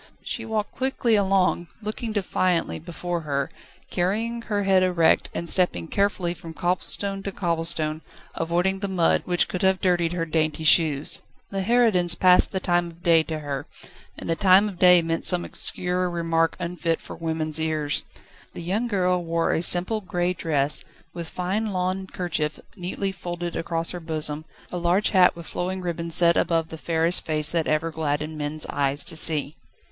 She 0.23 0.45
walked 0.45 0.71
quickly 0.71 1.15
along, 1.15 1.67
looking 1.79 2.11
defiantly 2.11 2.79
before 2.79 3.19
her, 3.21 3.51
carrying 3.91 4.41
her 4.41 4.63
head 4.63 4.81
erect, 4.81 5.29
and 5.31 5.47
stepping 5.47 5.87
carefully 5.87 6.33
from 6.33 6.55
cobblestone 6.55 7.21
to 7.21 7.31
cobblestone, 7.31 8.01
avoiding 8.33 8.79
the 8.79 8.87
mud, 8.87 9.21
which 9.25 9.47
could 9.47 9.61
have 9.61 9.79
dirtied 9.79 10.13
her 10.13 10.25
dainty 10.25 10.63
shoes. 10.63 11.21
The 11.51 11.61
harridans 11.61 12.15
passed 12.15 12.51
the 12.51 12.59
time 12.59 12.87
of 12.87 13.03
day 13.03 13.21
to 13.21 13.37
her, 13.41 13.67
and 14.17 14.27
the 14.27 14.35
time 14.35 14.67
of 14.67 14.79
day 14.79 15.03
meant 15.03 15.23
some 15.27 15.45
obscene 15.45 15.87
remark 15.91 16.55
unfit 16.59 16.99
for 16.99 17.15
women's 17.15 17.59
ears. 17.59 18.03
The 18.55 18.63
young 18.63 18.87
girl 18.87 19.23
wore 19.23 19.51
a 19.51 19.61
simple 19.61 20.01
grey 20.01 20.33
dress, 20.33 20.83
with 21.13 21.29
fine 21.29 21.67
lawn 21.67 22.07
kerchief 22.07 22.59
neatly 22.75 23.11
folded 23.11 23.55
across 23.55 23.91
her 23.91 23.99
bosom, 23.99 24.45
a 24.71 24.77
large 24.79 25.11
hat 25.11 25.35
with 25.35 25.45
flowing 25.45 25.79
ribbons 25.79 26.15
sat 26.15 26.37
above 26.37 26.69
the 26.69 26.79
fairest 26.79 27.23
face 27.23 27.51
that 27.51 27.67
ever 27.67 27.91
gladdened 27.91 28.35
men's 28.35 28.65
eyes 28.65 29.03
to 29.03 29.15
see. 29.15 29.57